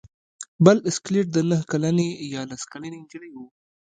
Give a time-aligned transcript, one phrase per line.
[0.65, 3.37] بل سکلیټ د نهه کلنې یا لس کلنې نجلۍ و.